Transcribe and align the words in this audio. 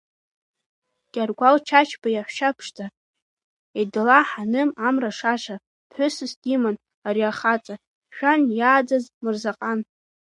Гьаргәал 1.13 1.57
Чачба 1.67 2.09
иаҳәшьа 2.11 2.49
ԥшӡа, 2.57 2.85
едла-Ҳаным, 3.79 4.69
амра 4.87 5.11
шаша, 5.17 5.55
ԥҳәысыс 5.89 6.33
диман 6.41 6.75
ари 7.07 7.23
ахаҵа, 7.29 7.75
Шәан 8.15 8.41
иааӡаз 8.57 9.05
Мырзаҟан. 9.23 9.79